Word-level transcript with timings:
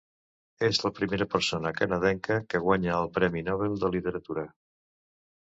És 0.67 0.79
la 0.85 0.91
primera 0.99 1.27
persona 1.33 1.73
canadenca 1.81 2.39
que 2.53 2.63
guanya 2.65 2.97
el 3.03 3.13
Premi 3.19 3.47
Nobel 3.51 3.79
de 3.85 3.93
Literatura. 3.97 4.49